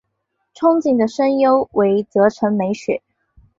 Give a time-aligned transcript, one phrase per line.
[0.55, 3.03] 憧憬的声优为泽城美雪。